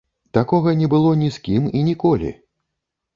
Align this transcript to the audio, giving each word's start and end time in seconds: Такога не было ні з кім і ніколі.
Такога 0.35 0.71
не 0.79 0.87
было 0.93 1.11
ні 1.23 1.27
з 1.35 1.43
кім 1.47 1.67
і 1.81 1.83
ніколі. 1.91 2.31